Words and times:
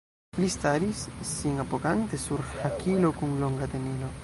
Li 0.37 0.47
staris, 0.53 1.01
sin 1.31 1.61
apogante 1.65 2.19
sur 2.25 2.41
hakilo 2.63 3.15
kun 3.21 3.39
longa 3.45 3.69
tenilo. 3.77 4.15